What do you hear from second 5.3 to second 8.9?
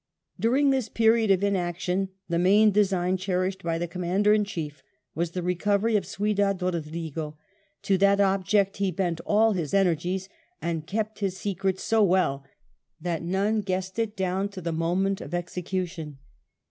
recovery of Ciu dad Eodrigo. To that object he